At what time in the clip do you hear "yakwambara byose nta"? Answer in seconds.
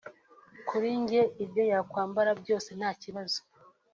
1.71-2.89